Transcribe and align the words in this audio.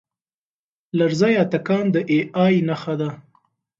لرزه 0.97 1.29
یا 1.37 1.43
تکان 1.53 1.85
د 1.91 1.97
اې 2.11 2.19
ای 2.43 2.55
نښه 2.67 2.93
ده. 2.99 3.09